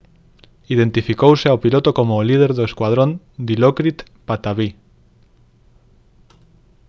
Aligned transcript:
identificouse 0.73 1.45
ao 1.49 1.61
piloto 1.63 1.89
como 1.97 2.13
o 2.15 2.25
líder 2.29 2.51
do 2.57 2.67
escuadrón 2.69 3.11
dilokrit 3.47 3.99
pattavee 4.27 4.73